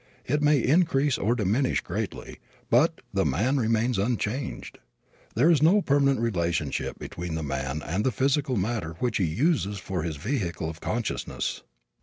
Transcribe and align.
It 0.25 0.41
may 0.41 0.57
increase 0.57 1.19
or 1.19 1.35
diminish 1.35 1.79
greatly, 1.79 2.39
but 2.71 3.01
the 3.13 3.23
man 3.23 3.57
remains 3.57 3.99
unchanged. 3.99 4.79
There 5.35 5.51
is 5.51 5.61
no 5.61 5.83
permanent 5.83 6.19
relationship 6.19 6.97
between 6.97 7.35
the 7.35 7.43
man 7.43 7.83
and 7.85 8.03
the 8.03 8.11
physical 8.11 8.57
matter 8.57 8.93
which 8.97 9.17
he 9.17 9.25
uses 9.25 9.77
for 9.77 10.01
his 10.01 10.15
vehicle 10.15 10.67
of 10.67 10.81
consciousness. 10.81 11.61